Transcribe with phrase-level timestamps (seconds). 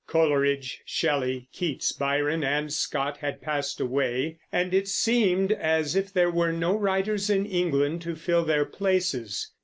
[0.07, 6.31] Coleridge, Shelley, Keats, Byron, and Scott had passed away, and it seemed as if there
[6.31, 9.51] were no writers in England to fill their places.